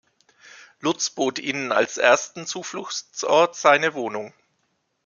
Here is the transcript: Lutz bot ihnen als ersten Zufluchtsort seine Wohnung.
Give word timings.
Lutz 0.79 1.11
bot 1.11 1.37
ihnen 1.37 1.71
als 1.71 1.97
ersten 1.97 2.47
Zufluchtsort 2.47 3.55
seine 3.55 3.93
Wohnung. 3.93 4.33